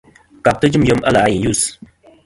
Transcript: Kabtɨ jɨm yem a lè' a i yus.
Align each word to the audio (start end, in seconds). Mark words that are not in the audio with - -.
Kabtɨ 0.43 0.65
jɨm 0.73 0.83
yem 0.87 0.99
a 1.07 1.09
lè' 1.15 1.23
a 1.25 1.29
i 1.35 1.37
yus. 1.43 1.61